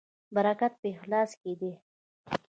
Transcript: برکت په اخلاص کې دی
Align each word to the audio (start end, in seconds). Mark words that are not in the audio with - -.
برکت 0.35 0.73
په 0.81 0.87
اخلاص 0.95 1.29
کې 1.41 1.53
دی 1.59 1.73